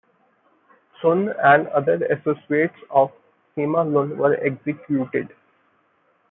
Sun 0.99 1.29
and 1.43 1.67
other 1.67 2.03
associates 2.05 2.73
of 2.89 3.11
Sima 3.55 3.85
Lun 3.93 4.17
were 4.17 4.33
executed. 4.43 5.29